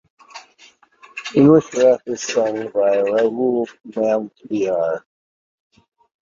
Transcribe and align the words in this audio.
English 1.35 1.75
Rap 1.75 2.01
is 2.07 2.23
sung 2.23 2.55
by 2.73 2.95
Rahul 3.11 3.67
Nambiar. 3.89 5.03